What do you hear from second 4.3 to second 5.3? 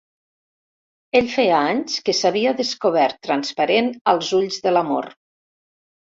ulls de l'amor.